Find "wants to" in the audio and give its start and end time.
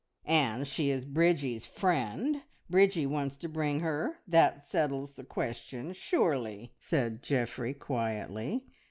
3.05-3.47